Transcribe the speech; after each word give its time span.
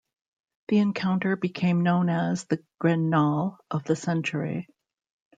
The 0.69 0.79
encounter 0.79 1.35
became 1.35 1.83
known 1.83 2.09
as 2.09 2.45
the 2.45 2.63
Gre-Nal 2.79 3.59
of 3.69 3.83
the 3.83 3.95
Century. 3.95 4.67